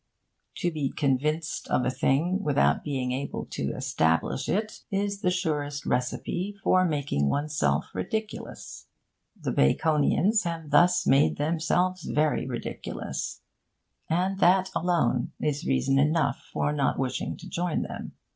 To 0.55 0.71
be 0.71 0.89
convinced 0.89 1.67
of 1.67 1.85
a 1.85 1.91
thing 1.91 2.41
without 2.41 2.83
being 2.83 3.11
able 3.11 3.45
to 3.51 3.75
establish 3.75 4.49
it 4.49 4.79
is 4.89 5.21
the 5.21 5.29
surest 5.29 5.85
recipe 5.85 6.57
for 6.63 6.85
making 6.85 7.29
oneself 7.29 7.91
ridiculous. 7.93 8.87
The 9.39 9.51
Baconians 9.51 10.43
have 10.43 10.71
thus 10.71 11.05
made 11.05 11.37
themselves 11.37 12.01
very 12.01 12.47
ridiculous; 12.47 13.41
and 14.09 14.39
that 14.39 14.71
alone 14.75 15.33
is 15.39 15.67
reason 15.67 15.99
enough 15.99 16.49
for 16.51 16.73
not 16.73 16.97
wishing 16.97 17.37
to 17.37 17.47
join 17.47 17.83
them. 17.83 18.13